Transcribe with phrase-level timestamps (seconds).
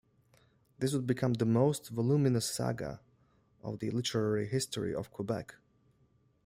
[0.79, 3.01] This would become the most voluminous saga
[3.61, 5.53] of the literary history of Quebec.